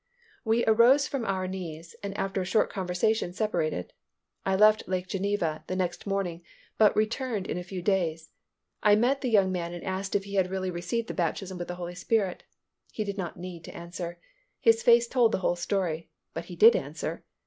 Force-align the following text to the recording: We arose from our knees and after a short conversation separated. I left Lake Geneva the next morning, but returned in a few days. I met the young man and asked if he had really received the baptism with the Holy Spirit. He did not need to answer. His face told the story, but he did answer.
We 0.43 0.65
arose 0.65 1.07
from 1.07 1.25
our 1.25 1.47
knees 1.47 1.95
and 2.01 2.17
after 2.17 2.41
a 2.41 2.43
short 2.43 2.71
conversation 2.71 3.33
separated. 3.33 3.93
I 4.43 4.55
left 4.55 4.87
Lake 4.87 5.07
Geneva 5.07 5.63
the 5.67 5.75
next 5.75 6.07
morning, 6.07 6.41
but 6.79 6.95
returned 6.95 7.45
in 7.45 7.59
a 7.59 7.63
few 7.63 7.83
days. 7.83 8.31
I 8.81 8.95
met 8.95 9.21
the 9.21 9.29
young 9.29 9.51
man 9.51 9.73
and 9.75 9.83
asked 9.83 10.15
if 10.15 10.23
he 10.23 10.33
had 10.33 10.49
really 10.49 10.71
received 10.71 11.07
the 11.07 11.13
baptism 11.13 11.59
with 11.59 11.67
the 11.67 11.75
Holy 11.75 11.93
Spirit. 11.93 12.41
He 12.91 13.03
did 13.03 13.19
not 13.19 13.37
need 13.37 13.63
to 13.65 13.77
answer. 13.77 14.19
His 14.59 14.81
face 14.81 15.07
told 15.07 15.33
the 15.33 15.53
story, 15.55 16.09
but 16.33 16.45
he 16.45 16.55
did 16.55 16.75
answer. 16.75 17.23